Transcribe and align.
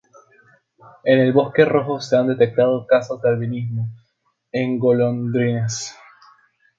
En 1.05 1.19
el 1.19 1.31
bosque 1.31 1.63
rojo 1.63 1.99
se 2.01 2.17
han 2.17 2.25
detectado 2.25 2.87
casos 2.87 3.21
de 3.21 3.29
albinismo 3.29 3.87
en 4.51 4.79
golondrinas. 4.79 5.95